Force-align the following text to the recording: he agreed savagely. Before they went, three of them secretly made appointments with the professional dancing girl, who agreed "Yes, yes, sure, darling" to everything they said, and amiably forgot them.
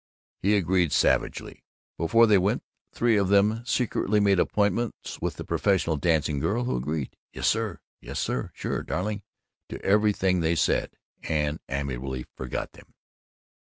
he 0.41 0.55
agreed 0.57 0.91
savagely. 0.91 1.63
Before 1.95 2.25
they 2.25 2.39
went, 2.39 2.63
three 2.91 3.17
of 3.17 3.27
them 3.29 3.63
secretly 3.67 4.19
made 4.19 4.39
appointments 4.39 5.21
with 5.21 5.35
the 5.35 5.43
professional 5.45 5.95
dancing 5.95 6.39
girl, 6.39 6.63
who 6.63 6.75
agreed 6.75 7.15
"Yes, 7.33 7.55
yes, 8.01 8.27
sure, 8.55 8.81
darling" 8.81 9.21
to 9.69 9.79
everything 9.85 10.39
they 10.39 10.55
said, 10.55 10.95
and 11.21 11.59
amiably 11.69 12.25
forgot 12.35 12.71
them. 12.71 12.95